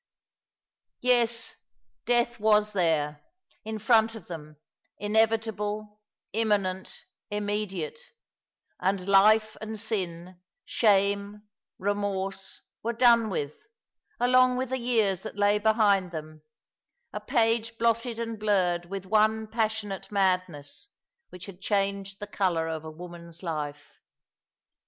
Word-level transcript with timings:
Yes, 1.01 1.57
death 2.05 2.39
was 2.39 2.73
there, 2.73 3.21
in 3.63 3.77
front 3.77 4.15
of 4.15 4.25
them— 4.25 4.57
i]ievitable, 4.99 5.99
imminent, 6.33 7.03
immediate— 7.29 7.99
and 8.81 9.07
life 9.07 9.55
and 9.61 9.79
sin, 9.79 10.41
shame, 10.65 11.43
remorse, 11.77 12.61
were 12.81 12.93
done 12.93 13.29
with, 13.29 13.53
along 14.19 14.57
with 14.57 14.69
the 14.69 14.79
years 14.79 15.21
that 15.21 15.37
lay 15.37 15.59
behind 15.59 16.09
them, 16.11 16.41
a 17.13 17.19
page 17.19 17.77
blotted 17.77 18.17
and 18.17 18.39
blurred 18.39 18.85
with 18.87 19.05
one 19.05 19.45
passionate 19.45 20.11
madness, 20.11 20.89
which 21.29 21.45
had 21.45 21.61
changed 21.61 22.19
the 22.19 22.25
colour 22.25 22.65
of 22.67 22.83
a 22.83 22.89
woman's 22.89 23.43
life. 23.43 23.99